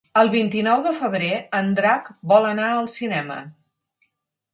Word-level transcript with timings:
El 0.19 0.29
vint-i-nou 0.35 0.79
de 0.85 0.93
febrer 0.99 1.27
en 1.57 1.69
Drac 1.79 2.07
vol 2.31 2.47
anar 2.53 2.71
al 2.79 2.89
cinema. 2.95 3.37